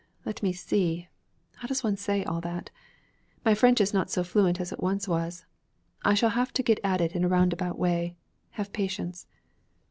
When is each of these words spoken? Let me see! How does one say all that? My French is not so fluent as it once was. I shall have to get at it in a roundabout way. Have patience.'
Let 0.25 0.41
me 0.41 0.51
see! 0.51 1.09
How 1.57 1.67
does 1.67 1.83
one 1.83 1.95
say 1.95 2.23
all 2.23 2.41
that? 2.41 2.71
My 3.45 3.53
French 3.53 3.79
is 3.79 3.93
not 3.93 4.09
so 4.09 4.23
fluent 4.23 4.59
as 4.59 4.71
it 4.71 4.81
once 4.81 5.07
was. 5.07 5.45
I 6.03 6.15
shall 6.15 6.31
have 6.31 6.51
to 6.53 6.63
get 6.63 6.79
at 6.83 7.01
it 7.01 7.15
in 7.15 7.23
a 7.23 7.27
roundabout 7.29 7.77
way. 7.77 8.15
Have 8.53 8.73
patience.' 8.73 9.27